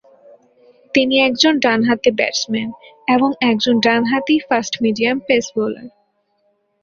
[0.95, 2.69] তিনি একজন ডান-হাতি ব্যাটসম্যান,
[3.07, 5.87] এবং একজন ডান-হাতি ফাস্ট-মিডিয়াম পেস বোলার।